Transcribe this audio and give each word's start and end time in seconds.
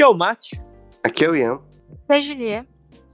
Aqui 0.00 0.04
é 0.06 0.08
o 0.08 0.14
Mate. 0.14 0.60
Aqui 1.04 1.24
é 1.26 1.28
o 1.28 1.36
Ian. 1.36 1.60
Oi, 2.08 2.22
Julia. 2.22 2.66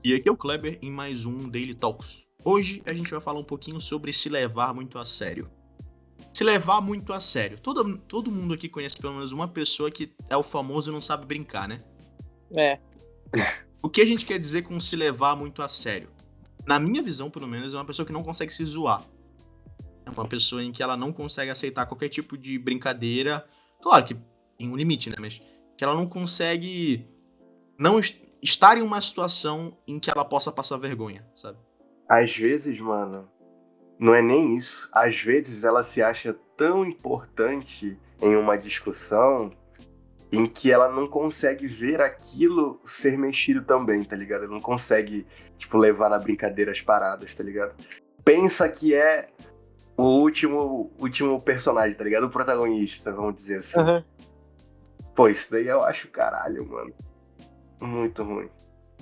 E 0.05 0.15
aqui 0.15 0.29
é 0.29 0.31
o 0.31 0.37
Kleber 0.37 0.79
em 0.81 0.89
mais 0.89 1.25
um 1.25 1.49
Daily 1.49 1.75
Talks. 1.75 2.23
Hoje 2.45 2.81
a 2.85 2.93
gente 2.93 3.11
vai 3.11 3.19
falar 3.19 3.41
um 3.41 3.43
pouquinho 3.43 3.81
sobre 3.81 4.13
se 4.13 4.29
levar 4.29 4.73
muito 4.73 4.97
a 4.97 5.03
sério. 5.03 5.51
Se 6.33 6.45
levar 6.45 6.79
muito 6.79 7.11
a 7.11 7.19
sério. 7.19 7.59
Todo, 7.59 7.97
todo 7.97 8.31
mundo 8.31 8.53
aqui 8.53 8.69
conhece 8.69 8.97
pelo 8.97 9.15
menos 9.15 9.33
uma 9.33 9.49
pessoa 9.49 9.91
que 9.91 10.15
é 10.29 10.37
o 10.37 10.41
famoso 10.41 10.89
e 10.89 10.93
não 10.93 11.01
sabe 11.01 11.25
brincar, 11.25 11.67
né? 11.67 11.83
É. 12.55 12.79
O 13.83 13.89
que 13.89 13.99
a 13.99 14.05
gente 14.05 14.25
quer 14.25 14.39
dizer 14.39 14.61
com 14.61 14.79
se 14.79 14.95
levar 14.95 15.35
muito 15.35 15.61
a 15.61 15.67
sério? 15.67 16.09
Na 16.65 16.79
minha 16.79 17.03
visão, 17.03 17.29
pelo 17.29 17.47
menos, 17.47 17.73
é 17.73 17.77
uma 17.77 17.85
pessoa 17.85 18.05
que 18.05 18.13
não 18.13 18.23
consegue 18.23 18.53
se 18.53 18.63
zoar. 18.63 19.05
É 20.05 20.09
uma 20.09 20.25
pessoa 20.25 20.63
em 20.63 20.71
que 20.71 20.81
ela 20.81 20.95
não 20.95 21.11
consegue 21.11 21.51
aceitar 21.51 21.85
qualquer 21.85 22.07
tipo 22.07 22.37
de 22.37 22.57
brincadeira. 22.57 23.45
Claro 23.81 24.05
que 24.05 24.17
em 24.57 24.69
um 24.69 24.75
limite, 24.75 25.09
né? 25.09 25.17
Mas 25.19 25.41
que 25.77 25.83
ela 25.83 25.93
não 25.93 26.07
consegue 26.07 27.07
não 27.77 27.99
est- 27.99 28.19
estar 28.41 28.77
em 28.77 28.81
uma 28.81 28.99
situação 28.99 29.77
em 29.87 29.99
que 29.99 30.09
ela 30.09 30.25
possa 30.25 30.51
passar 30.51 30.77
vergonha, 30.77 31.25
sabe? 31.35 31.57
Às 32.09 32.35
vezes, 32.35 32.79
mano, 32.79 33.29
não 33.99 34.15
é 34.15 34.21
nem 34.21 34.55
isso. 34.57 34.89
Às 34.91 35.21
vezes 35.21 35.63
ela 35.63 35.83
se 35.83 36.01
acha 36.01 36.35
tão 36.55 36.85
importante 36.85 37.97
em 38.21 38.35
uma 38.35 38.57
discussão 38.57 39.51
em 40.31 40.45
que 40.45 40.71
ela 40.71 40.89
não 40.89 41.07
consegue 41.07 41.67
ver 41.67 42.01
aquilo 42.01 42.81
ser 42.85 43.17
mexido 43.17 43.61
também, 43.61 44.03
tá 44.03 44.15
ligado? 44.15 44.43
Ela 44.45 44.53
não 44.53 44.61
consegue, 44.61 45.25
tipo, 45.57 45.77
levar 45.77 46.09
na 46.09 46.17
brincadeira 46.17 46.71
as 46.71 46.81
paradas, 46.81 47.33
tá 47.33 47.43
ligado? 47.43 47.75
Pensa 48.25 48.67
que 48.67 48.93
é 48.93 49.29
o 49.95 50.03
último, 50.03 50.91
último 50.99 51.39
personagem, 51.41 51.95
tá 51.97 52.03
ligado? 52.03 52.25
O 52.25 52.29
protagonista, 52.29 53.11
vamos 53.11 53.35
dizer 53.35 53.59
assim. 53.59 53.79
Aham. 53.79 54.03
Pô, 55.17 55.27
isso 55.27 55.49
daí 55.49 55.65
eu 55.65 55.83
acho 55.83 56.07
caralho, 56.09 56.63
mano. 56.67 56.93
Muito 57.81 58.23
ruim. 58.23 58.47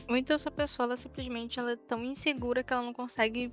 Muito 0.08 0.32
essa 0.32 0.50
pessoa, 0.50 0.86
ela 0.86 0.96
simplesmente 0.96 1.60
ela 1.60 1.74
é 1.74 1.76
tão 1.76 2.06
insegura 2.06 2.64
que 2.64 2.72
ela 2.72 2.82
não 2.82 2.94
consegue 2.94 3.52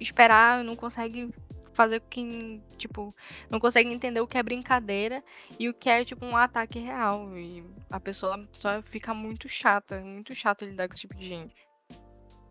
esperar, 0.00 0.64
não 0.64 0.74
consegue 0.74 1.30
fazer 1.74 2.00
com 2.00 2.08
que, 2.08 2.62
tipo, 2.78 3.14
não 3.50 3.60
consegue 3.60 3.92
entender 3.92 4.22
o 4.22 4.26
que 4.26 4.38
é 4.38 4.42
brincadeira 4.42 5.22
e 5.58 5.68
o 5.68 5.74
que 5.74 5.90
é, 5.90 6.02
tipo, 6.02 6.24
um 6.24 6.34
ataque 6.34 6.78
real. 6.78 7.36
E 7.36 7.62
a 7.90 8.00
pessoa 8.00 8.42
só 8.54 8.80
fica 8.80 9.12
muito 9.12 9.46
chata, 9.46 10.00
muito 10.00 10.34
chato 10.34 10.64
lidar 10.64 10.88
com 10.88 10.94
esse 10.94 11.02
tipo 11.02 11.14
de 11.14 11.28
gente. 11.28 11.68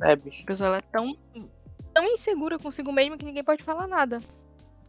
É, 0.04 0.16
bicho. 0.16 0.44
A 0.44 0.46
pessoa 0.46 0.68
ela 0.68 0.78
é 0.78 0.82
tão, 0.82 1.18
tão 1.96 2.06
insegura 2.06 2.60
consigo 2.60 2.92
mesma 2.92 3.18
que 3.18 3.26
ninguém 3.26 3.44
pode 3.44 3.64
falar 3.64 3.88
nada. 3.88 4.22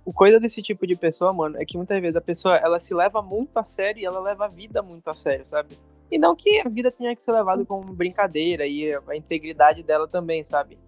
O 0.09 0.12
coisa 0.14 0.41
desse 0.41 0.62
tipo 0.62 0.87
de 0.87 0.97
pessoa, 0.97 1.34
mano, 1.34 1.61
é 1.61 1.67
que 1.67 1.77
muitas 1.77 2.01
vezes 2.01 2.17
a 2.17 2.20
pessoa, 2.23 2.56
ela 2.56 2.81
se 2.81 2.95
leva 2.95 3.20
muito 3.20 3.59
a 3.59 3.62
sério 3.62 4.01
e 4.01 4.06
ela 4.06 4.19
leva 4.20 4.47
a 4.47 4.48
vida 4.48 4.81
muito 4.81 5.06
a 5.09 5.15
sério, 5.15 5.47
sabe? 5.47 5.78
E 6.11 6.17
não 6.17 6.34
que 6.34 6.61
a 6.61 6.69
vida 6.70 6.91
tenha 6.91 7.15
que 7.15 7.20
ser 7.20 7.31
levada 7.31 7.62
como 7.67 7.92
brincadeira 7.92 8.67
e 8.67 8.91
a 8.95 9.15
integridade 9.15 9.83
dela 9.83 10.09
também, 10.09 10.47
sabe? 10.47 10.78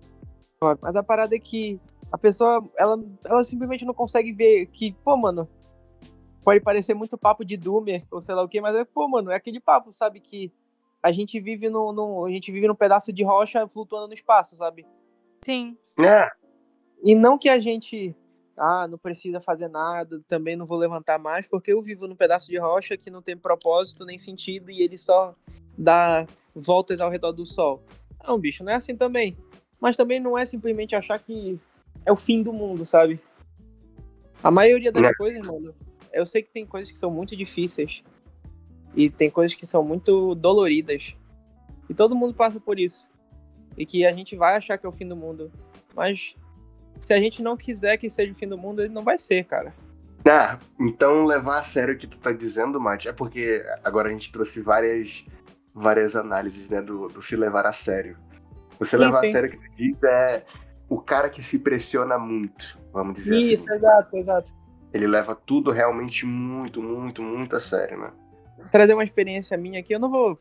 Mas 0.80 0.96
a 0.96 1.02
parada 1.02 1.36
é 1.36 1.38
que 1.38 1.78
a 2.10 2.16
pessoa, 2.16 2.66
ela, 2.78 2.98
ela 3.26 3.44
simplesmente 3.44 3.84
não 3.84 3.92
consegue 3.92 4.32
ver 4.32 4.64
que, 4.68 4.92
pô, 5.04 5.14
mano, 5.18 5.46
pode 6.42 6.60
parecer 6.60 6.94
muito 6.94 7.18
papo 7.18 7.44
de 7.44 7.58
Doomer 7.58 8.06
ou 8.10 8.22
sei 8.22 8.34
lá 8.34 8.42
o 8.42 8.48
quê, 8.48 8.58
mas 8.58 8.74
é, 8.74 8.86
pô, 8.86 9.06
mano, 9.06 9.30
é 9.30 9.34
aquele 9.34 9.60
papo, 9.60 9.92
sabe? 9.92 10.20
Que 10.20 10.50
a 11.02 11.12
gente 11.12 11.38
vive 11.38 11.68
num, 11.68 11.92
num, 11.92 12.24
a 12.24 12.30
gente 12.30 12.50
vive 12.50 12.66
num 12.66 12.74
pedaço 12.74 13.12
de 13.12 13.22
rocha 13.22 13.68
flutuando 13.68 14.08
no 14.08 14.14
espaço, 14.14 14.56
sabe? 14.56 14.86
Sim. 15.44 15.76
É, 15.98 16.26
E 17.02 17.14
não 17.14 17.36
que 17.36 17.50
a 17.50 17.60
gente, 17.60 18.16
ah, 18.60 18.86
não 18.86 18.98
precisa 18.98 19.40
fazer 19.40 19.68
nada, 19.68 20.20
também 20.28 20.54
não 20.54 20.66
vou 20.66 20.76
levantar 20.76 21.18
mais, 21.18 21.46
porque 21.48 21.72
eu 21.72 21.80
vivo 21.80 22.06
num 22.06 22.14
pedaço 22.14 22.46
de 22.50 22.58
rocha 22.58 22.94
que 22.94 23.10
não 23.10 23.22
tem 23.22 23.34
propósito 23.34 24.04
nem 24.04 24.18
sentido 24.18 24.70
e 24.70 24.82
ele 24.82 24.98
só 24.98 25.34
dá 25.78 26.26
voltas 26.54 27.00
ao 27.00 27.10
redor 27.10 27.32
do 27.32 27.46
sol. 27.46 27.82
Não, 28.22 28.38
bicho, 28.38 28.62
não 28.62 28.72
é 28.72 28.74
assim 28.74 28.94
também. 28.94 29.34
Mas 29.80 29.96
também 29.96 30.20
não 30.20 30.36
é 30.36 30.44
simplesmente 30.44 30.94
achar 30.94 31.18
que 31.18 31.58
é 32.04 32.12
o 32.12 32.16
fim 32.16 32.42
do 32.42 32.52
mundo, 32.52 32.84
sabe? 32.84 33.18
A 34.42 34.50
maioria 34.50 34.92
das 34.92 35.02
Não. 35.02 35.14
coisas, 35.14 35.46
mano, 35.46 35.74
eu 36.12 36.26
sei 36.26 36.42
que 36.42 36.50
tem 36.50 36.66
coisas 36.66 36.92
que 36.92 36.98
são 36.98 37.10
muito 37.10 37.34
difíceis 37.34 38.02
e 38.94 39.08
tem 39.08 39.30
coisas 39.30 39.56
que 39.56 39.66
são 39.66 39.82
muito 39.82 40.34
doloridas. 40.34 41.16
E 41.88 41.94
todo 41.94 42.14
mundo 42.14 42.34
passa 42.34 42.60
por 42.60 42.78
isso. 42.78 43.08
E 43.78 43.86
que 43.86 44.04
a 44.04 44.12
gente 44.12 44.36
vai 44.36 44.56
achar 44.56 44.76
que 44.76 44.84
é 44.84 44.88
o 44.88 44.92
fim 44.92 45.08
do 45.08 45.16
mundo. 45.16 45.50
Mas 45.94 46.34
se 47.00 47.12
a 47.12 47.18
gente 47.18 47.42
não 47.42 47.56
quiser 47.56 47.96
que 47.96 48.08
seja 48.08 48.32
o 48.32 48.36
fim 48.36 48.48
do 48.48 48.58
mundo, 48.58 48.82
ele 48.82 48.92
não 48.92 49.02
vai 49.02 49.18
ser, 49.18 49.44
cara. 49.44 49.72
Ah, 50.28 50.58
então 50.78 51.24
levar 51.24 51.60
a 51.60 51.64
sério 51.64 51.94
o 51.94 51.98
que 51.98 52.06
tu 52.06 52.18
tá 52.18 52.30
dizendo, 52.30 52.78
Mate, 52.80 53.08
é 53.08 53.12
porque 53.12 53.64
agora 53.82 54.08
a 54.08 54.12
gente 54.12 54.30
trouxe 54.30 54.60
várias, 54.60 55.26
várias 55.74 56.14
análises, 56.14 56.68
né, 56.68 56.82
do, 56.82 57.08
do 57.08 57.22
se 57.22 57.36
levar 57.36 57.66
a 57.66 57.72
sério. 57.72 58.16
O 58.78 58.84
se 58.84 58.92
Sim, 58.92 58.98
levar 58.98 59.20
sim. 59.20 59.28
a 59.28 59.32
sério 59.32 59.50
que 59.50 59.56
tu 59.56 59.76
diz 59.76 60.02
é 60.04 60.44
o 60.88 61.00
cara 61.00 61.30
que 61.30 61.42
se 61.42 61.58
pressiona 61.58 62.18
muito, 62.18 62.78
vamos 62.92 63.14
dizer 63.14 63.36
Isso, 63.38 63.64
assim. 63.64 63.76
exato, 63.76 64.16
exato. 64.16 64.52
Ele 64.92 65.06
leva 65.06 65.34
tudo 65.34 65.70
realmente 65.70 66.26
muito, 66.26 66.82
muito, 66.82 67.22
muito 67.22 67.56
a 67.56 67.60
sério, 67.60 67.98
né? 67.98 68.10
Trazer 68.70 68.94
uma 68.94 69.04
experiência 69.04 69.56
minha 69.56 69.80
aqui, 69.80 69.94
eu 69.94 70.00
não 70.00 70.10
vou 70.10 70.38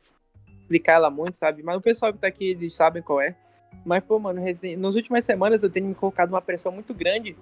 explicar 0.61 0.93
ela 0.93 1.09
muito, 1.09 1.37
sabe? 1.37 1.63
Mas 1.63 1.77
o 1.77 1.81
pessoal 1.81 2.11
que 2.11 2.19
tá 2.19 2.27
aqui, 2.27 2.51
eles 2.51 2.73
sabem 2.73 3.01
qual 3.01 3.21
é. 3.21 3.35
Mas, 3.85 4.03
pô, 4.03 4.19
mano, 4.19 4.41
nas 4.77 4.95
últimas 4.95 5.25
semanas 5.25 5.63
eu 5.63 5.69
tenho 5.69 5.87
me 5.87 5.95
colocado 5.95 6.29
uma 6.29 6.41
pressão 6.41 6.71
muito 6.71 6.93
grande. 6.93 7.35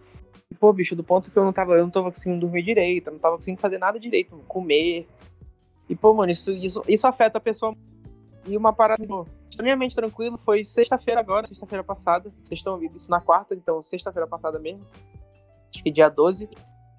E, 0.50 0.56
pô, 0.56 0.72
bicho, 0.72 0.96
do 0.96 1.04
ponto 1.04 1.32
que 1.32 1.38
eu 1.38 1.44
não 1.44 1.54
tava, 1.54 1.74
eu 1.74 1.84
não 1.84 1.90
tava 1.90 2.10
conseguindo 2.10 2.40
dormir 2.40 2.64
direito, 2.64 3.08
eu 3.08 3.14
não 3.14 3.20
tava 3.20 3.36
conseguindo 3.36 3.60
fazer 3.60 3.78
nada 3.78 4.00
direito, 4.00 4.38
comer. 4.48 5.08
E, 5.90 5.96
pô, 5.96 6.14
mano, 6.14 6.32
isso, 6.32 6.52
isso, 6.52 6.84
isso 6.88 7.08
afeta 7.08 7.38
a 7.38 7.42
pessoa. 7.42 7.72
E 8.46 8.56
uma 8.56 8.72
parada, 8.72 9.06
pô, 9.06 9.26
extremamente 9.50 9.96
tranquilo 9.96 10.38
foi 10.38 10.64
sexta-feira 10.64 11.20
agora, 11.20 11.48
sexta-feira 11.48 11.84
passada. 11.84 12.32
Vocês 12.44 12.60
estão 12.60 12.74
ouvindo 12.74 12.96
isso 12.96 13.10
na 13.12 13.20
quarta, 13.20 13.56
então 13.56 13.82
sexta-feira 13.82 14.28
passada 14.28 14.60
mesmo. 14.60 14.86
Acho 15.74 15.84
que 15.84 15.92
dia 15.92 16.10
12. 16.10 16.50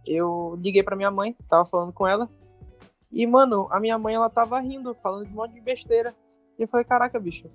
Eu 0.06 0.58
liguei 0.62 0.82
pra 0.82 0.96
minha 0.96 1.10
mãe, 1.10 1.34
tava 1.48 1.64
falando 1.64 1.92
com 1.92 2.06
ela. 2.06 2.28
E, 3.10 3.26
mano, 3.26 3.66
a 3.70 3.80
minha 3.80 3.98
mãe, 3.98 4.14
ela 4.14 4.28
tava 4.28 4.60
rindo, 4.60 4.94
falando 4.94 5.26
de 5.26 5.32
um 5.32 5.36
monte 5.36 5.54
de 5.54 5.60
besteira. 5.60 6.14
E 6.58 6.62
eu 6.62 6.68
falei, 6.68 6.84
caraca, 6.84 7.18
bicho. 7.18 7.50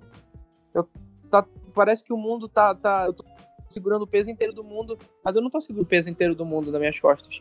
Eu, 0.72 0.88
tá, 1.30 1.46
parece 1.74 2.04
que 2.04 2.12
o 2.12 2.16
mundo 2.16 2.48
tá, 2.48 2.74
tá. 2.74 3.04
Eu 3.06 3.12
tô 3.12 3.24
segurando 3.68 4.02
o 4.02 4.06
peso 4.06 4.30
inteiro 4.30 4.52
do 4.52 4.62
mundo, 4.62 4.98
mas 5.24 5.34
eu 5.34 5.42
não 5.42 5.50
tô 5.50 5.60
segurando 5.60 5.84
o 5.84 5.88
peso 5.88 6.08
inteiro 6.08 6.34
do 6.34 6.44
mundo 6.44 6.70
nas 6.70 6.80
minhas 6.80 6.98
costas. 6.98 7.40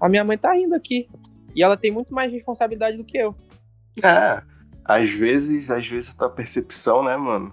A 0.00 0.08
minha 0.08 0.24
mãe 0.24 0.38
tá 0.38 0.52
rindo 0.52 0.74
aqui. 0.74 1.08
E 1.54 1.62
ela 1.62 1.76
tem 1.76 1.90
muito 1.90 2.14
mais 2.14 2.30
responsabilidade 2.30 2.96
do 2.96 3.04
que 3.04 3.16
eu. 3.16 3.34
É, 4.02 4.42
às 4.84 5.08
vezes, 5.10 5.70
às 5.70 5.86
vezes 5.86 6.12
tua 6.14 6.28
percepção, 6.28 7.02
né, 7.02 7.16
mano, 7.16 7.52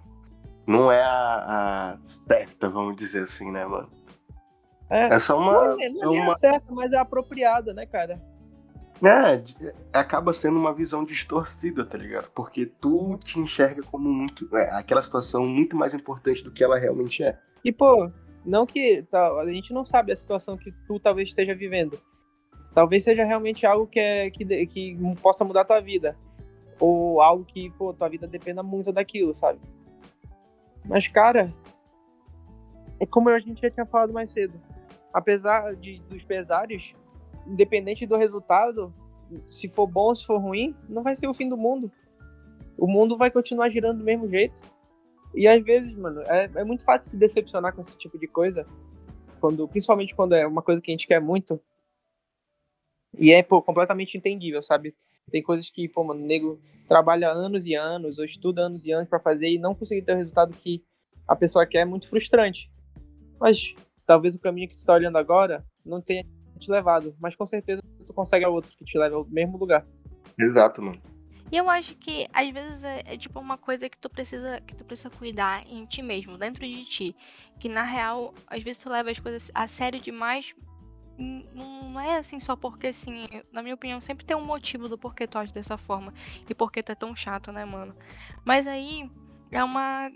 não 0.67 0.91
é 0.91 1.01
a, 1.01 1.93
a 1.93 1.97
certa, 2.03 2.69
vamos 2.69 2.97
dizer 2.97 3.23
assim, 3.23 3.49
né, 3.51 3.65
mano? 3.65 3.89
É, 4.89 5.15
É 5.15 5.19
só 5.19 5.39
uma. 5.39 5.53
não 5.53 5.81
é, 5.81 5.89
não 5.89 6.15
é 6.15 6.19
a 6.19 6.23
uma 6.23 6.35
certa, 6.35 6.73
mas 6.73 6.91
é 6.91 6.97
a 6.97 7.01
apropriada, 7.01 7.73
né, 7.73 7.85
cara? 7.85 8.21
É, 9.05 9.43
acaba 9.91 10.31
sendo 10.33 10.57
uma 10.57 10.73
visão 10.73 11.03
distorcida, 11.03 11.85
tá 11.85 11.97
ligado? 11.97 12.31
Porque 12.31 12.65
tu 12.65 13.17
te 13.17 13.37
enxerga 13.37 13.83
como 13.83 14.09
muito. 14.09 14.47
É, 14.55 14.69
aquela 14.71 15.01
situação 15.01 15.45
muito 15.45 15.75
mais 15.75 15.93
importante 15.93 16.43
do 16.43 16.51
que 16.51 16.63
ela 16.63 16.77
realmente 16.77 17.21
é. 17.21 17.37
E, 17.65 17.71
pô, 17.71 18.09
não 18.45 18.65
que. 18.65 19.03
tá, 19.03 19.27
a 19.41 19.47
gente 19.49 19.73
não 19.73 19.83
sabe 19.83 20.11
a 20.13 20.15
situação 20.15 20.57
que 20.57 20.71
tu 20.87 20.99
talvez 20.99 21.29
esteja 21.29 21.53
vivendo. 21.53 21.99
Talvez 22.73 23.03
seja 23.03 23.25
realmente 23.25 23.65
algo 23.65 23.85
que, 23.85 23.99
é, 23.99 24.29
que, 24.29 24.45
que 24.67 24.97
possa 25.21 25.43
mudar 25.43 25.65
tua 25.65 25.81
vida. 25.81 26.17
Ou 26.79 27.21
algo 27.21 27.43
que, 27.43 27.69
pô, 27.71 27.93
tua 27.93 28.07
vida 28.07 28.25
dependa 28.25 28.63
muito 28.63 28.91
daquilo, 28.91 29.35
sabe? 29.35 29.59
Mas, 30.85 31.07
cara, 31.07 31.53
é 32.99 33.05
como 33.05 33.29
a 33.29 33.39
gente 33.39 33.61
já 33.61 33.69
tinha 33.69 33.85
falado 33.85 34.13
mais 34.13 34.29
cedo. 34.29 34.59
Apesar 35.13 35.75
de, 35.75 35.99
dos 36.09 36.23
pesares, 36.23 36.93
independente 37.47 38.05
do 38.05 38.17
resultado, 38.17 38.93
se 39.45 39.69
for 39.69 39.87
bom 39.87 40.07
ou 40.07 40.15
se 40.15 40.25
for 40.25 40.37
ruim, 40.37 40.75
não 40.87 41.03
vai 41.03 41.15
ser 41.15 41.27
o 41.27 41.33
fim 41.33 41.49
do 41.49 41.57
mundo. 41.57 41.91
O 42.77 42.87
mundo 42.87 43.17
vai 43.17 43.31
continuar 43.31 43.69
girando 43.69 43.99
do 43.99 44.03
mesmo 44.03 44.29
jeito. 44.29 44.63
E 45.33 45.47
às 45.47 45.63
vezes, 45.63 45.95
mano, 45.95 46.21
é, 46.21 46.49
é 46.55 46.63
muito 46.63 46.83
fácil 46.83 47.09
se 47.09 47.17
decepcionar 47.17 47.73
com 47.73 47.81
esse 47.81 47.97
tipo 47.97 48.17
de 48.17 48.27
coisa. 48.27 48.65
Quando, 49.39 49.67
principalmente 49.67 50.15
quando 50.15 50.35
é 50.35 50.45
uma 50.45 50.61
coisa 50.61 50.81
que 50.81 50.91
a 50.91 50.93
gente 50.93 51.07
quer 51.07 51.19
muito. 51.19 51.59
E 53.17 53.31
é, 53.31 53.43
pô, 53.43 53.61
completamente 53.61 54.17
entendível, 54.17 54.61
sabe? 54.61 54.95
Tem 55.31 55.41
coisas 55.41 55.69
que, 55.69 55.87
pô, 55.87 56.03
mano, 56.03 56.21
o 56.21 56.25
nego 56.25 56.59
trabalha 56.87 57.29
anos 57.29 57.65
e 57.65 57.73
anos, 57.73 58.19
ou 58.19 58.25
estuda 58.25 58.63
anos 58.63 58.85
e 58.85 58.91
anos 58.91 59.09
pra 59.09 59.19
fazer 59.19 59.49
e 59.49 59.59
não 59.59 59.75
conseguir 59.75 60.01
ter 60.01 60.13
o 60.13 60.17
resultado 60.17 60.55
que 60.55 60.83
a 61.27 61.35
pessoa 61.35 61.65
quer 61.65 61.79
é 61.79 61.85
muito 61.85 62.09
frustrante. 62.09 62.71
Mas 63.39 63.73
talvez 64.05 64.35
o 64.35 64.39
caminho 64.39 64.67
que 64.67 64.75
tu 64.75 64.85
tá 64.85 64.93
olhando 64.93 65.17
agora 65.17 65.65
não 65.85 66.01
tenha 66.01 66.25
te 66.63 66.71
levado, 66.71 67.15
mas 67.19 67.35
com 67.35 67.45
certeza 67.45 67.81
tu 68.05 68.13
consegue 68.13 68.45
outro 68.45 68.75
que 68.77 68.83
te 68.83 68.97
leve 68.97 69.15
ao 69.15 69.25
mesmo 69.25 69.57
lugar. 69.57 69.85
Exato, 70.37 70.81
mano. 70.81 71.01
E 71.51 71.57
eu 71.57 71.69
acho 71.69 71.95
que 71.97 72.27
às 72.33 72.49
vezes 72.49 72.83
é, 72.83 73.03
é 73.05 73.17
tipo 73.17 73.39
uma 73.39 73.57
coisa 73.57 73.87
que 73.87 73.97
tu 73.97 74.09
precisa 74.09 74.59
que 74.61 74.75
tu 74.75 74.83
precisa 74.83 75.09
cuidar 75.09 75.63
em 75.67 75.85
ti 75.85 76.01
mesmo, 76.01 76.37
dentro 76.37 76.61
de 76.61 76.83
ti, 76.83 77.15
que 77.59 77.69
na 77.69 77.83
real 77.83 78.33
às 78.47 78.63
vezes 78.63 78.81
tu 78.81 78.89
leva 78.89 79.11
as 79.11 79.19
coisas 79.19 79.51
a 79.53 79.67
sério 79.67 79.99
demais 79.99 80.55
não, 81.17 81.89
não 81.91 81.99
é 81.99 82.17
assim 82.17 82.39
só 82.39 82.55
porque, 82.55 82.87
assim, 82.87 83.27
na 83.51 83.61
minha 83.61 83.75
opinião, 83.75 84.01
sempre 84.01 84.25
tem 84.25 84.35
um 84.35 84.45
motivo 84.45 84.89
do 84.89 84.97
porquê 84.97 85.27
tu 85.27 85.37
age 85.37 85.53
dessa 85.53 85.77
forma 85.77 86.13
e 86.49 86.55
porquê 86.55 86.81
tu 86.81 86.91
é 86.91 86.95
tão 86.95 87.15
chato, 87.15 87.51
né, 87.51 87.63
mano? 87.65 87.95
Mas 88.43 88.65
aí 88.65 89.09
é 89.51 89.63
uma, 89.63 90.11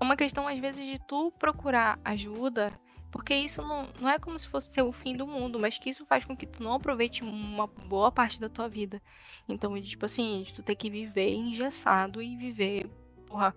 uma 0.00 0.16
questão, 0.16 0.46
às 0.46 0.58
vezes, 0.58 0.84
de 0.84 0.98
tu 1.06 1.32
procurar 1.38 1.98
ajuda, 2.04 2.78
porque 3.12 3.34
isso 3.34 3.60
não, 3.60 3.86
não 4.00 4.08
é 4.08 4.18
como 4.18 4.38
se 4.38 4.48
fosse 4.48 4.72
ser 4.72 4.80
o 4.80 4.90
fim 4.90 5.14
do 5.14 5.26
mundo, 5.26 5.60
mas 5.60 5.76
que 5.76 5.90
isso 5.90 6.04
faz 6.06 6.24
com 6.24 6.34
que 6.34 6.46
tu 6.46 6.62
não 6.62 6.72
aproveite 6.72 7.22
uma 7.22 7.66
boa 7.66 8.10
parte 8.10 8.40
da 8.40 8.48
tua 8.48 8.68
vida. 8.68 9.02
Então, 9.46 9.80
tipo 9.82 10.06
assim, 10.06 10.44
tu 10.54 10.62
ter 10.62 10.74
que 10.74 10.88
viver 10.88 11.34
engessado 11.34 12.22
e 12.22 12.34
viver, 12.34 12.88
porra, 13.26 13.54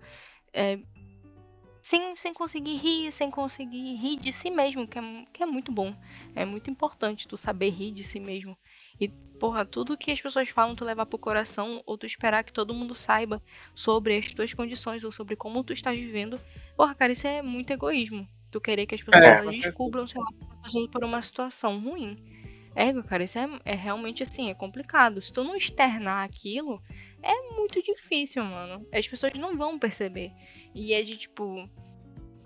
é, 0.52 0.78
sem, 1.80 2.14
sem 2.16 2.34
conseguir 2.34 2.76
rir, 2.76 3.10
sem 3.10 3.30
conseguir 3.30 3.94
rir 3.94 4.16
de 4.16 4.30
si 4.30 4.50
mesmo, 4.50 4.86
que 4.86 4.98
é, 4.98 5.24
que 5.32 5.42
é 5.42 5.46
muito 5.46 5.72
bom. 5.72 5.96
É 6.34 6.44
muito 6.44 6.70
importante 6.70 7.26
tu 7.26 7.36
saber 7.38 7.70
rir 7.70 7.92
de 7.92 8.04
si 8.04 8.20
mesmo. 8.20 8.58
E, 9.00 9.08
porra, 9.40 9.64
tudo 9.64 9.96
que 9.96 10.10
as 10.10 10.20
pessoas 10.20 10.50
falam 10.50 10.76
tu 10.76 10.84
levar 10.84 11.06
pro 11.06 11.18
coração, 11.18 11.82
ou 11.86 11.96
tu 11.96 12.04
esperar 12.04 12.44
que 12.44 12.52
todo 12.52 12.74
mundo 12.74 12.94
saiba 12.94 13.42
sobre 13.74 14.18
as 14.18 14.34
tuas 14.34 14.52
condições, 14.52 15.02
ou 15.02 15.10
sobre 15.10 15.34
como 15.34 15.64
tu 15.64 15.72
estás 15.72 15.98
vivendo, 15.98 16.38
porra, 16.76 16.94
cara, 16.94 17.12
isso 17.12 17.26
é 17.26 17.40
muito 17.40 17.70
egoísmo. 17.70 18.28
Tu 18.56 18.60
querer 18.62 18.86
que 18.86 18.94
as 18.94 19.02
pessoas 19.02 19.22
é, 19.22 19.50
descubram, 19.50 20.06
sei 20.06 20.18
lá, 20.18 20.28
tá 20.40 20.56
passando 20.62 20.88
por 20.88 21.04
uma 21.04 21.20
situação 21.20 21.78
ruim. 21.78 22.16
É, 22.74 22.90
cara, 23.02 23.22
isso 23.22 23.38
é, 23.38 23.46
é 23.66 23.74
realmente 23.74 24.22
assim, 24.22 24.48
é 24.48 24.54
complicado. 24.54 25.20
Se 25.20 25.30
tu 25.30 25.44
não 25.44 25.54
externar 25.54 26.24
aquilo, 26.24 26.82
é 27.22 27.34
muito 27.54 27.82
difícil, 27.82 28.42
mano. 28.42 28.86
As 28.90 29.06
pessoas 29.06 29.34
não 29.34 29.58
vão 29.58 29.78
perceber. 29.78 30.32
E 30.74 30.94
é 30.94 31.02
de 31.02 31.18
tipo. 31.18 31.68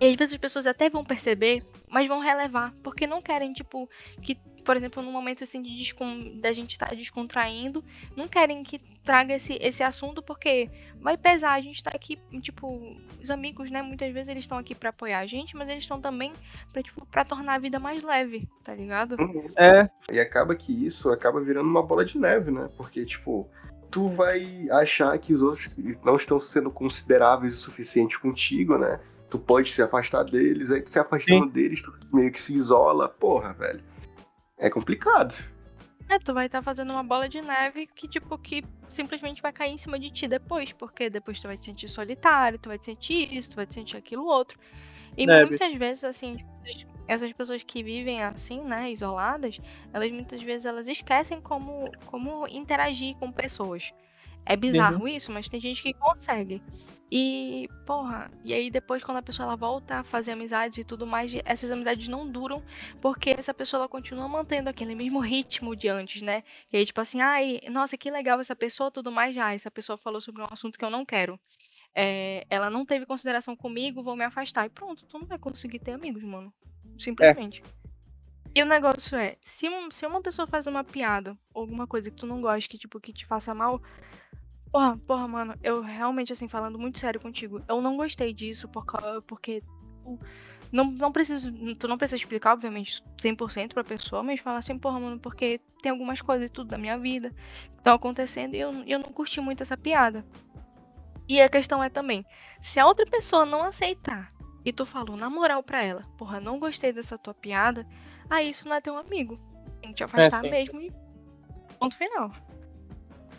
E 0.01 0.05
às 0.05 0.15
vezes 0.17 0.33
as 0.33 0.37
pessoas 0.37 0.65
até 0.65 0.89
vão 0.89 1.05
perceber, 1.05 1.63
mas 1.87 2.09
vão 2.09 2.19
relevar. 2.19 2.75
Porque 2.83 3.07
não 3.07 3.21
querem, 3.21 3.53
tipo, 3.53 3.89
que, 4.21 4.35
por 4.65 4.75
exemplo, 4.75 5.01
no 5.01 5.13
momento 5.13 5.45
assim 5.45 5.61
de 5.61 5.73
descon... 5.73 6.41
da 6.41 6.51
gente 6.51 6.71
estar 6.71 6.89
tá 6.89 6.93
descontraindo, 6.95 7.85
não 8.17 8.27
querem 8.27 8.63
que 8.63 8.81
traga 9.03 9.33
esse, 9.33 9.57
esse 9.61 9.83
assunto, 9.83 10.21
porque 10.21 10.69
vai 10.99 11.17
pesar. 11.17 11.53
A 11.53 11.61
gente 11.61 11.83
tá 11.83 11.91
aqui, 11.93 12.19
tipo, 12.41 12.97
os 13.21 13.29
amigos, 13.29 13.69
né? 13.69 13.81
Muitas 13.81 14.13
vezes 14.13 14.29
eles 14.29 14.43
estão 14.43 14.57
aqui 14.57 14.75
para 14.75 14.89
apoiar 14.89 15.19
a 15.19 15.25
gente, 15.25 15.55
mas 15.55 15.69
eles 15.69 15.83
estão 15.83 15.99
também 15.99 16.33
pra, 16.71 16.81
tipo, 16.81 17.05
pra 17.05 17.25
tornar 17.25 17.55
a 17.55 17.59
vida 17.59 17.79
mais 17.79 18.03
leve, 18.03 18.47
tá 18.63 18.73
ligado? 18.73 19.15
Uhum. 19.19 19.47
É. 19.57 19.89
E 20.11 20.19
acaba 20.19 20.55
que 20.55 20.85
isso 20.85 21.11
acaba 21.11 21.41
virando 21.41 21.69
uma 21.69 21.83
bola 21.83 22.05
de 22.05 22.17
neve, 22.17 22.51
né? 22.51 22.69
Porque, 22.77 23.05
tipo, 23.05 23.49
tu 23.89 24.07
vai 24.07 24.69
achar 24.71 25.17
que 25.17 25.33
os 25.33 25.41
outros 25.41 25.77
não 26.03 26.15
estão 26.15 26.39
sendo 26.39 26.71
consideráveis 26.71 27.53
o 27.55 27.57
suficiente 27.57 28.19
contigo, 28.19 28.77
né? 28.77 28.99
Tu 29.29 29.39
pode 29.39 29.71
se 29.71 29.81
afastar 29.81 30.23
deles, 30.23 30.71
aí 30.71 30.81
tu 30.81 30.89
se 30.89 30.99
afastando 30.99 31.45
Sim. 31.45 31.51
deles, 31.51 31.81
tu 31.81 31.93
meio 32.13 32.31
que 32.31 32.41
se 32.41 32.53
isola. 32.53 33.07
Porra, 33.07 33.53
velho. 33.53 33.83
É 34.57 34.69
complicado. 34.69 35.33
É, 36.11 36.19
tu 36.19 36.33
vai 36.33 36.47
estar 36.47 36.57
tá 36.57 36.63
fazendo 36.63 36.91
uma 36.91 37.03
bola 37.03 37.29
de 37.29 37.41
neve 37.41 37.87
que, 37.87 38.05
tipo, 38.05 38.37
que 38.37 38.65
simplesmente 38.89 39.41
vai 39.41 39.53
cair 39.53 39.71
em 39.71 39.77
cima 39.77 39.97
de 39.97 40.09
ti 40.09 40.27
depois, 40.27 40.73
porque 40.73 41.09
depois 41.09 41.39
tu 41.39 41.47
vai 41.47 41.55
te 41.55 41.63
sentir 41.63 41.87
solitário, 41.87 42.59
tu 42.59 42.67
vai 42.67 42.77
te 42.77 42.85
sentir 42.85 43.33
isso, 43.33 43.51
tu 43.51 43.55
vai 43.55 43.65
te 43.65 43.73
sentir 43.73 43.95
aquilo 43.95 44.25
outro. 44.25 44.59
E 45.17 45.23
é, 45.23 45.45
muitas 45.45 45.71
vezes, 45.71 46.03
assim, 46.03 46.35
essas 47.07 47.31
pessoas 47.31 47.63
que 47.63 47.81
vivem 47.81 48.21
assim, 48.21 48.59
né, 48.59 48.91
isoladas, 48.91 49.61
elas 49.93 50.11
muitas 50.11 50.43
vezes 50.43 50.65
elas 50.65 50.89
esquecem 50.89 51.39
como, 51.39 51.89
como 52.05 52.45
interagir 52.49 53.15
com 53.15 53.31
pessoas. 53.31 53.93
É 54.45 54.55
bizarro 54.55 55.01
uhum. 55.01 55.07
isso, 55.07 55.31
mas 55.31 55.47
tem 55.47 55.59
gente 55.59 55.81
que 55.81 55.93
consegue. 55.93 56.61
E, 57.11 57.67
porra, 57.85 58.31
e 58.43 58.53
aí 58.53 58.71
depois 58.71 59.03
quando 59.03 59.17
a 59.17 59.21
pessoa 59.21 59.45
ela 59.45 59.57
volta 59.57 59.99
a 59.99 60.03
fazer 60.03 60.31
amizades 60.31 60.77
e 60.77 60.83
tudo 60.83 61.05
mais, 61.05 61.33
essas 61.43 61.69
amizades 61.69 62.07
não 62.07 62.25
duram 62.25 62.63
porque 63.01 63.31
essa 63.31 63.53
pessoa 63.53 63.81
ela 63.81 63.89
continua 63.89 64.29
mantendo 64.29 64.69
aquele 64.69 64.95
mesmo 64.95 65.19
ritmo 65.19 65.75
de 65.75 65.89
antes, 65.89 66.21
né? 66.21 66.41
E 66.71 66.77
aí, 66.77 66.85
tipo 66.85 67.01
assim, 67.01 67.19
ai, 67.19 67.59
nossa, 67.69 67.97
que 67.97 68.09
legal 68.09 68.39
essa 68.39 68.55
pessoa, 68.55 68.89
tudo 68.89 69.11
mais, 69.11 69.35
já, 69.35 69.53
essa 69.53 69.69
pessoa 69.69 69.97
falou 69.97 70.21
sobre 70.21 70.41
um 70.41 70.47
assunto 70.49 70.79
que 70.79 70.85
eu 70.85 70.89
não 70.89 71.05
quero 71.05 71.37
é, 71.95 72.45
ela 72.49 72.69
não 72.69 72.85
teve 72.85 73.05
consideração 73.05 73.55
comigo, 73.55 74.01
vou 74.01 74.15
me 74.15 74.23
afastar. 74.23 74.65
E 74.65 74.69
pronto, 74.69 75.05
tu 75.05 75.19
não 75.19 75.27
vai 75.27 75.37
conseguir 75.37 75.79
ter 75.79 75.91
amigos, 75.91 76.23
mano. 76.23 76.53
Simplesmente. 76.97 77.61
É. 77.61 77.81
E 78.53 78.63
o 78.63 78.65
negócio 78.65 79.17
é, 79.17 79.37
se, 79.41 79.69
um, 79.69 79.89
se 79.89 80.05
uma 80.05 80.21
pessoa 80.21 80.45
faz 80.45 80.67
uma 80.67 80.83
piada, 80.83 81.37
ou 81.53 81.61
alguma 81.61 81.87
coisa 81.87 82.09
que 82.09 82.17
tu 82.17 82.25
não 82.25 82.41
gosta, 82.41 82.69
que 82.69 82.77
tipo, 82.77 82.99
que 82.99 83.13
te 83.13 83.25
faça 83.25 83.53
mal, 83.53 83.81
porra, 84.71 84.97
porra, 84.97 85.27
mano, 85.27 85.55
eu 85.61 85.81
realmente, 85.81 86.31
assim, 86.31 86.47
falando 86.47 86.79
muito 86.79 86.99
sério 86.99 87.19
contigo, 87.19 87.61
eu 87.67 87.81
não 87.81 87.97
gostei 87.97 88.33
disso 88.33 88.67
porque, 88.69 88.97
porque 89.27 89.63
tu 90.01 90.19
não, 90.71 90.85
não 90.85 91.11
preciso, 91.11 91.51
tu 91.75 91.87
não 91.87 91.97
precisa 91.97 92.17
explicar, 92.17 92.53
obviamente, 92.53 93.03
100% 93.21 93.73
pra 93.73 93.83
pessoa, 93.83 94.23
mas 94.23 94.39
falar 94.39 94.59
assim, 94.59 94.77
porra, 94.79 94.99
mano, 94.99 95.19
porque 95.19 95.59
tem 95.81 95.91
algumas 95.91 96.21
coisas 96.21 96.47
e 96.47 96.49
tudo 96.49 96.69
da 96.69 96.77
minha 96.77 96.97
vida 96.97 97.31
que 97.31 97.77
estão 97.77 97.93
acontecendo 97.93 98.55
e 98.55 98.59
eu, 98.59 98.71
eu 98.87 98.99
não 98.99 99.11
curti 99.11 99.41
muito 99.41 99.61
essa 99.61 99.75
piada. 99.75 100.25
E 101.27 101.41
a 101.41 101.49
questão 101.49 101.83
é 101.83 101.89
também, 101.89 102.25
se 102.61 102.79
a 102.79 102.85
outra 102.85 103.05
pessoa 103.05 103.45
não 103.45 103.63
aceitar 103.63 104.31
e 104.63 104.71
tu 104.71 104.85
falou 104.85 105.17
na 105.17 105.29
moral 105.29 105.61
pra 105.63 105.83
ela, 105.83 106.01
porra, 106.17 106.39
não 106.39 106.59
gostei 106.59 106.93
dessa 106.93 107.17
tua 107.17 107.33
piada, 107.33 107.85
aí 108.29 108.49
isso 108.49 108.67
não 108.67 108.75
é 108.75 108.81
teu 108.81 108.97
amigo. 108.97 109.39
Tem 109.81 109.89
que 109.89 109.95
te 109.95 110.03
é, 110.03 110.05
afastar 110.05 110.45
é, 110.45 110.51
mesmo 110.51 110.79
e 110.81 110.91
ponto 111.79 111.97
final. 111.97 112.31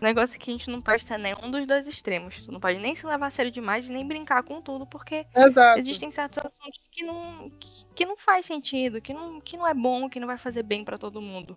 O 0.02 0.04
negócio 0.04 0.34
é 0.34 0.38
que 0.40 0.50
a 0.50 0.52
gente 0.52 0.68
não 0.68 0.82
pode 0.82 1.04
ser 1.04 1.16
nenhum 1.16 1.48
dos 1.48 1.64
dois 1.64 1.86
extremos. 1.86 2.44
Tu 2.44 2.50
não 2.50 2.58
pode 2.58 2.80
nem 2.80 2.92
se 2.92 3.06
levar 3.06 3.26
a 3.26 3.30
sério 3.30 3.52
demais 3.52 3.88
nem 3.88 4.04
brincar 4.04 4.42
com 4.42 4.60
tudo, 4.60 4.84
porque 4.84 5.24
Exato. 5.32 5.78
existem 5.78 6.10
certos 6.10 6.38
assuntos 6.38 6.80
que 6.90 7.04
não, 7.04 7.48
que, 7.50 7.84
que, 7.94 8.04
não 8.04 8.16
faz 8.16 8.44
sentido, 8.44 9.00
que 9.00 9.14
não, 9.14 9.40
que 9.40 9.56
não 9.56 9.64
é 9.64 9.72
bom, 9.72 10.08
que 10.08 10.18
não 10.18 10.26
vai 10.26 10.36
fazer 10.36 10.64
bem 10.64 10.84
para 10.84 10.98
todo 10.98 11.22
mundo. 11.22 11.56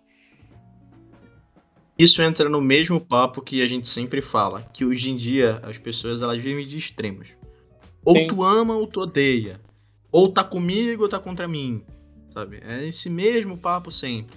Isso 1.98 2.22
entra 2.22 2.48
no 2.48 2.60
mesmo 2.60 3.00
papo 3.00 3.42
que 3.42 3.60
a 3.62 3.66
gente 3.66 3.88
sempre 3.88 4.22
fala, 4.22 4.62
que 4.72 4.84
hoje 4.84 5.10
em 5.10 5.16
dia 5.16 5.60
as 5.64 5.76
pessoas 5.76 6.22
elas 6.22 6.38
vivem 6.38 6.64
de 6.64 6.78
extremos. 6.78 7.30
Ou 8.04 8.14
Sim. 8.14 8.28
tu 8.28 8.44
ama 8.44 8.76
ou 8.76 8.86
tu 8.86 9.00
odeia. 9.00 9.60
Ou 10.12 10.32
tá 10.32 10.44
comigo 10.44 11.02
ou 11.02 11.08
tá 11.08 11.18
contra 11.18 11.48
mim. 11.48 11.84
Sabe? 12.30 12.62
É 12.64 12.86
esse 12.86 13.10
mesmo 13.10 13.58
papo 13.58 13.90
sempre. 13.90 14.36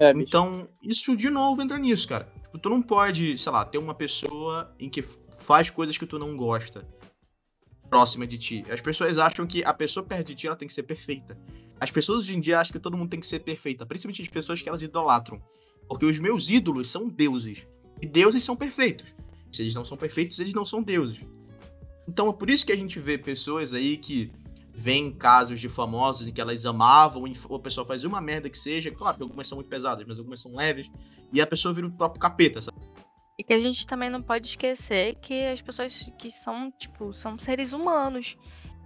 É, 0.00 0.10
então, 0.10 0.68
isso 0.82 1.16
de 1.16 1.30
novo 1.30 1.62
entra 1.62 1.78
nisso, 1.78 2.08
cara. 2.08 2.34
Tipo, 2.56 2.58
tu 2.58 2.70
não 2.70 2.80
pode, 2.80 3.36
sei 3.36 3.52
lá, 3.52 3.64
ter 3.64 3.76
uma 3.76 3.94
pessoa 3.94 4.74
em 4.78 4.88
que 4.88 5.02
faz 5.02 5.68
coisas 5.68 5.98
que 5.98 6.06
tu 6.06 6.18
não 6.18 6.36
gosta 6.36 6.88
próxima 7.90 8.26
de 8.26 8.38
ti. 8.38 8.64
As 8.70 8.80
pessoas 8.80 9.18
acham 9.18 9.46
que 9.46 9.62
a 9.62 9.74
pessoa 9.74 10.04
perto 10.04 10.28
de 10.28 10.34
ti 10.34 10.46
ela 10.46 10.56
tem 10.56 10.66
que 10.66 10.74
ser 10.74 10.82
perfeita. 10.82 11.38
As 11.78 11.90
pessoas 11.90 12.22
hoje 12.22 12.34
em 12.34 12.40
dia 12.40 12.58
acham 12.58 12.72
que 12.72 12.78
todo 12.78 12.96
mundo 12.96 13.10
tem 13.10 13.20
que 13.20 13.26
ser 13.26 13.40
perfeita, 13.40 13.84
principalmente 13.84 14.22
as 14.22 14.28
pessoas 14.28 14.62
que 14.62 14.68
elas 14.68 14.82
idolatram. 14.82 15.40
Porque 15.86 16.06
os 16.06 16.18
meus 16.18 16.48
ídolos 16.48 16.88
são 16.88 17.08
deuses. 17.08 17.66
E 18.00 18.06
deuses 18.06 18.42
são 18.42 18.56
perfeitos. 18.56 19.14
Se 19.52 19.62
eles 19.62 19.74
não 19.74 19.84
são 19.84 19.96
perfeitos, 19.96 20.38
eles 20.38 20.54
não 20.54 20.64
são 20.64 20.82
deuses. 20.82 21.20
Então 22.08 22.28
é 22.28 22.32
por 22.32 22.48
isso 22.48 22.64
que 22.64 22.72
a 22.72 22.76
gente 22.76 22.98
vê 22.98 23.18
pessoas 23.18 23.74
aí 23.74 23.98
que 23.98 24.32
vêm 24.78 25.10
casos 25.10 25.58
de 25.58 25.70
famosos 25.70 26.26
em 26.26 26.32
que 26.32 26.40
elas 26.40 26.66
amavam, 26.66 27.24
ou 27.48 27.56
a 27.56 27.60
pessoa 27.60 27.86
faz 27.86 28.04
uma 28.04 28.20
merda 28.20 28.50
que 28.50 28.58
seja, 28.58 28.90
claro 28.90 29.16
que 29.16 29.22
algumas 29.22 29.48
são 29.48 29.56
muito 29.56 29.68
pesadas, 29.68 30.04
mas 30.06 30.18
algumas 30.18 30.42
são 30.42 30.54
leves, 30.54 30.86
e 31.32 31.40
a 31.40 31.46
pessoa 31.46 31.72
vira 31.72 31.86
o 31.86 31.90
próprio 31.90 32.20
capeta, 32.20 32.60
sabe? 32.60 32.76
E 33.38 33.42
que 33.42 33.54
a 33.54 33.58
gente 33.58 33.86
também 33.86 34.10
não 34.10 34.20
pode 34.20 34.46
esquecer 34.46 35.14
que 35.16 35.46
as 35.46 35.62
pessoas 35.62 36.10
que 36.18 36.30
são, 36.30 36.70
tipo, 36.70 37.10
são 37.14 37.38
seres 37.38 37.72
humanos 37.72 38.36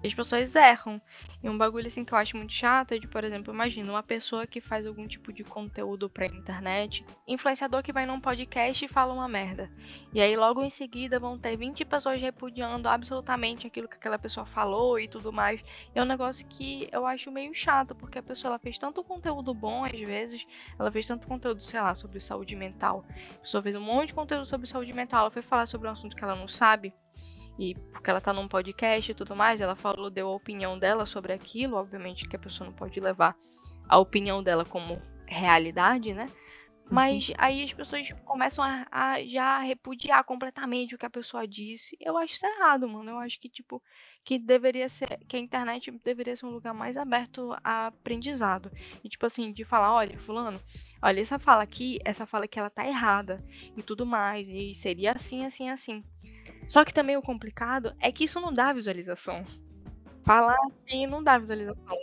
as 0.09 0.15
pessoas 0.15 0.55
erram. 0.55 1.01
E 1.43 1.49
um 1.49 1.57
bagulho 1.57 1.87
assim 1.87 2.05
que 2.05 2.13
eu 2.13 2.19
acho 2.19 2.37
muito 2.37 2.53
chato 2.53 2.93
é 2.93 2.99
de, 2.99 3.09
por 3.09 3.25
exemplo, 3.25 3.53
imagina 3.53 3.91
uma 3.91 4.03
pessoa 4.03 4.47
que 4.47 4.61
faz 4.61 4.87
algum 4.87 5.07
tipo 5.07 5.33
de 5.33 5.43
conteúdo 5.43 6.09
pra 6.09 6.27
internet, 6.27 7.05
influenciador 7.27 7.83
que 7.83 7.93
vai 7.93 8.07
num 8.07 8.21
podcast 8.21 8.85
e 8.85 8.89
fala 8.89 9.13
uma 9.13 9.29
merda. 9.29 9.71
E 10.13 10.21
aí 10.21 10.37
logo 10.37 10.63
em 10.63 10.71
seguida 10.71 11.19
vão 11.19 11.39
ter 11.39 11.57
20 11.57 11.85
pessoas 11.85 12.21
repudiando 12.21 12.89
absolutamente 12.89 13.67
aquilo 13.67 13.89
que 13.89 13.97
aquela 13.97 14.19
pessoa 14.19 14.45
falou 14.45 14.99
e 14.99 15.09
tudo 15.09 15.33
mais. 15.33 15.61
E 15.95 15.99
é 15.99 16.03
um 16.03 16.07
negócio 16.07 16.47
que 16.47 16.89
eu 16.93 17.07
acho 17.07 17.31
meio 17.31 17.55
chato, 17.55 17.95
porque 17.95 18.19
a 18.19 18.23
pessoa 18.23 18.51
ela 18.51 18.59
fez 18.59 18.79
tanto 18.79 19.03
conteúdo 19.03 19.55
bom 19.55 19.85
às 19.85 19.99
vezes, 20.01 20.45
ela 20.79 20.91
fez 20.91 21.07
tanto 21.07 21.27
conteúdo, 21.27 21.63
sei 21.63 21.81
lá, 21.81 21.95
sobre 21.95 22.21
saúde 22.21 22.55
mental. 22.57 23.05
A 23.35 23.39
pessoa 23.39 23.63
fez 23.63 23.77
um 23.77 23.81
monte 23.81 24.09
de 24.09 24.15
conteúdo 24.15 24.45
sobre 24.45 24.67
saúde 24.67 24.93
mental, 24.93 25.21
ela 25.21 25.31
foi 25.31 25.43
falar 25.43 25.67
sobre 25.67 25.89
um 25.89 25.93
assunto 25.93 26.17
que 26.17 26.25
ela 26.25 26.37
não 26.37 26.49
sabe 26.49 26.93
e 27.61 27.75
porque 27.75 28.09
ela 28.09 28.23
tá 28.23 28.33
num 28.33 28.49
podcast 28.49 29.13
e 29.13 29.15
tudo 29.15 29.37
mais, 29.37 29.61
ela 29.61 29.77
falou, 29.77 30.09
deu 30.09 30.29
a 30.29 30.35
opinião 30.35 30.79
dela 30.79 31.05
sobre 31.05 31.35
aquilo, 31.35 31.77
obviamente 31.77 32.27
que 32.27 32.35
a 32.35 32.39
pessoa 32.39 32.67
não 32.71 32.75
pode 32.75 32.99
levar 32.99 33.37
a 33.87 33.99
opinião 33.99 34.43
dela 34.43 34.65
como 34.65 35.01
realidade, 35.27 36.15
né? 36.15 36.31
Mas 36.91 37.29
uhum. 37.29 37.35
aí 37.39 37.63
as 37.63 37.73
pessoas 37.73 38.11
começam 38.25 38.65
a, 38.65 38.85
a, 38.91 39.25
já 39.25 39.61
repudiar 39.61 40.25
completamente 40.25 40.95
o 40.95 40.99
que 40.99 41.07
a 41.07 41.11
pessoa 41.11 41.47
disse. 41.47 41.97
Eu 42.01 42.19
acho 42.19 42.35
isso 42.35 42.47
errado, 42.47 42.89
mano. 42.89 43.11
Eu 43.11 43.19
acho 43.19 43.39
que, 43.39 43.49
tipo, 43.49 43.81
que 44.25 44.41
deveria 44.41 44.89
ser. 44.89 45.21
Que 45.29 45.37
a 45.37 45.39
internet 45.39 45.93
deveria 46.05 46.35
ser 46.35 46.47
um 46.47 46.51
lugar 46.51 46.75
mais 46.75 46.97
aberto 46.97 47.55
a 47.63 47.87
aprendizado. 47.87 48.73
E, 49.05 49.09
tipo 49.09 49.25
assim, 49.25 49.53
de 49.53 49.65
falar, 49.65 49.95
olha, 49.95 50.19
fulano, 50.19 50.61
olha, 51.01 51.21
essa 51.21 51.39
fala 51.39 51.63
aqui, 51.63 52.01
essa 52.05 52.27
fala 52.27 52.49
que 52.49 52.59
ela 52.59 52.69
tá 52.69 52.85
errada 52.85 53.45
e 53.77 53.83
tudo 53.85 54.05
mais. 54.05 54.49
E 54.49 54.75
seria 54.75 55.13
assim, 55.13 55.45
assim, 55.45 55.71
assim. 55.71 56.03
Só 56.71 56.85
que 56.85 56.95
também 56.95 57.17
o 57.17 57.23
complicado 57.23 57.93
é 57.99 58.13
que 58.13 58.23
isso 58.23 58.41
não 58.41 58.55
dá 58.55 58.73
visualização. 58.73 59.45
Falar 60.23 60.57
assim 60.73 61.05
não 61.05 61.21
dá 61.21 61.37
visualização. 61.37 61.97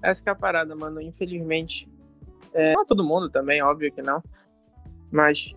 Essa 0.00 0.22
que 0.22 0.28
é 0.28 0.32
a 0.32 0.36
parada, 0.36 0.76
mano, 0.76 1.00
infelizmente. 1.00 1.90
É, 2.54 2.74
não 2.74 2.86
todo 2.86 3.02
mundo 3.02 3.28
também, 3.28 3.60
óbvio 3.60 3.92
que 3.92 4.00
não. 4.00 4.22
Mas 5.10 5.52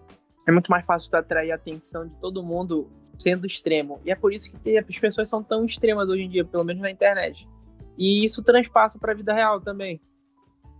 é 0.47 0.51
muito 0.51 0.71
mais 0.71 0.83
fácil 0.83 1.11
tu 1.11 1.17
atrair 1.17 1.51
a 1.51 1.55
atenção 1.55 2.07
de 2.07 2.15
todo 2.15 2.41
mundo 2.41 2.89
sendo 3.19 3.45
extremo. 3.45 4.01
E 4.03 4.09
é 4.09 4.15
por 4.15 4.33
isso 4.33 4.51
que 4.51 4.75
as 4.75 4.97
pessoas 4.97 5.29
são 5.29 5.43
tão 5.43 5.63
extremas 5.63 6.09
hoje 6.09 6.23
em 6.23 6.29
dia, 6.29 6.43
pelo 6.43 6.63
menos 6.63 6.81
na 6.81 6.89
internet. 6.89 7.47
E 7.95 8.25
isso 8.25 8.41
transpassa 8.41 8.97
pra 8.97 9.13
vida 9.13 9.35
real 9.35 9.61
também. 9.61 10.01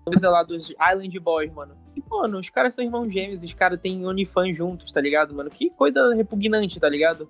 Coisa 0.03 0.31
lá 0.31 0.41
dos 0.41 0.71
Island 0.71 1.19
Boys, 1.19 1.53
mano. 1.53 1.77
E, 1.95 2.01
mano, 2.09 2.39
os 2.39 2.49
caras 2.49 2.73
são 2.73 2.83
irmãos 2.83 3.13
gêmeos, 3.13 3.43
os 3.43 3.53
caras 3.53 3.79
têm 3.79 4.03
OnlyFans 4.03 4.57
juntos, 4.57 4.91
tá 4.91 4.99
ligado, 4.99 5.35
mano? 5.35 5.51
Que 5.51 5.69
coisa 5.69 6.15
repugnante, 6.15 6.79
tá 6.79 6.89
ligado? 6.89 7.29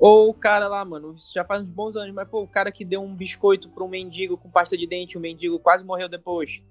Ou 0.00 0.30
o 0.30 0.34
cara 0.34 0.66
lá, 0.66 0.82
mano, 0.82 1.12
isso 1.14 1.30
já 1.34 1.44
faz 1.44 1.62
uns 1.62 1.68
bons 1.68 1.94
anos, 1.94 2.14
mas, 2.14 2.26
pô, 2.26 2.42
o 2.42 2.48
cara 2.48 2.72
que 2.72 2.86
deu 2.86 3.02
um 3.02 3.14
biscoito 3.14 3.68
pra 3.68 3.84
um 3.84 3.88
mendigo 3.88 4.38
com 4.38 4.50
pasta 4.50 4.76
de 4.76 4.86
dente, 4.86 5.18
o 5.18 5.20
mendigo 5.20 5.58
quase 5.58 5.84
morreu 5.84 6.08
depois. 6.08 6.62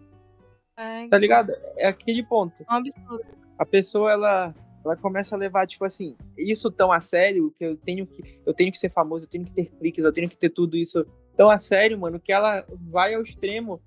É, 0.75 1.07
Tá 1.07 1.17
ligado? 1.17 1.53
É 1.77 1.87
aquele 1.87 2.23
ponto. 2.23 2.55
é 2.67 2.73
um 2.73 2.77
absurdo. 2.77 3.23
A 3.55 3.65
pessoa, 3.65 4.11
ela, 4.11 4.55
ela 4.83 4.97
começa 4.97 5.35
a 5.35 5.37
levar, 5.37 5.67
tipo 5.67 5.85
assim, 5.85 6.17
isso 6.35 6.71
tão 6.71 6.91
a 6.91 6.99
sério, 6.99 7.53
que 7.55 7.63
eu 7.63 7.77
tenho 7.77 8.07
que, 8.07 8.41
eu 8.43 8.53
tenho 8.53 8.71
que 8.71 8.79
ser 8.79 8.89
famoso, 8.89 9.25
eu 9.25 9.29
tenho 9.29 9.45
que 9.45 9.51
ter 9.51 9.65
cliques, 9.65 10.03
eu 10.03 10.11
tenho 10.11 10.27
que 10.27 10.37
ter 10.37 10.49
tudo 10.49 10.75
isso 10.75 11.05
tão 11.37 11.51
a 11.51 11.59
sério, 11.59 11.99
mano, 11.99 12.19
que 12.19 12.31
ela 12.31 12.65
vai 12.89 13.13
ao 13.13 13.21
extremo 13.21 13.79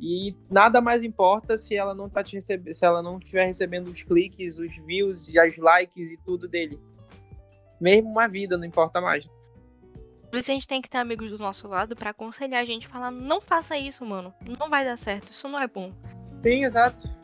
e 0.00 0.34
nada 0.50 0.80
mais 0.80 1.02
importa 1.02 1.58
se 1.58 1.76
ela 1.76 1.94
não 1.94 2.08
tá 2.08 2.24
te 2.24 2.34
recebendo, 2.34 2.72
se 2.72 2.86
ela 2.86 3.02
não 3.02 3.18
estiver 3.18 3.44
recebendo 3.44 3.88
os 3.88 4.02
cliques, 4.02 4.58
os 4.58 4.74
views, 4.86 5.28
e 5.28 5.38
as 5.38 5.56
likes 5.58 6.10
e 6.10 6.16
tudo 6.16 6.48
dele. 6.48 6.80
Mesmo 7.80 8.10
uma 8.10 8.28
vida, 8.28 8.56
não 8.56 8.64
importa 8.64 9.00
mais. 9.00 9.28
Por 10.30 10.38
isso 10.38 10.50
a 10.50 10.54
gente 10.54 10.68
tem 10.68 10.80
que 10.80 10.88
ter 10.88 10.98
amigos 10.98 11.30
do 11.32 11.38
nosso 11.38 11.66
lado 11.66 11.96
pra 11.96 12.10
aconselhar 12.10 12.62
a 12.62 12.64
gente, 12.64 12.86
falar, 12.86 13.10
não 13.10 13.40
faça 13.40 13.76
isso, 13.76 14.04
mano. 14.04 14.32
Não 14.58 14.70
vai 14.70 14.84
dar 14.84 14.96
certo, 14.96 15.32
isso 15.32 15.48
não 15.48 15.58
é 15.58 15.66
bom. 15.66 15.92
Sim, 16.42 16.64
exato. 16.64 17.19